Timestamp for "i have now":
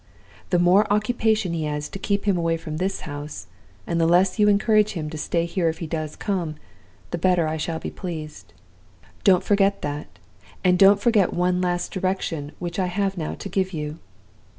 12.79-13.35